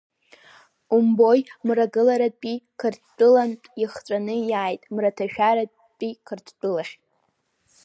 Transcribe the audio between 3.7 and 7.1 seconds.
ихҵәаны иааит Мраҭашәаратәи Қырҭтәылахь.